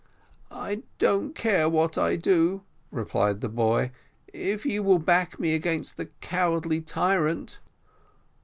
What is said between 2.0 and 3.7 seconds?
do," replied the